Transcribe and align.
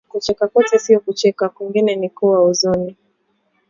Kucheka 0.11 0.47
kote 0.47 0.79
sio 0.79 0.99
kucheka 0.99 1.49
kungine 1.49 1.95
nikwa 1.95 2.43
uzuni 2.43 2.97